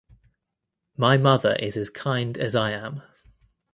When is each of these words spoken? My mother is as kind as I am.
My 0.97 1.17
mother 1.17 1.55
is 1.59 1.77
as 1.77 1.91
kind 1.91 2.35
as 2.35 2.55
I 2.55 2.71
am. 2.71 3.03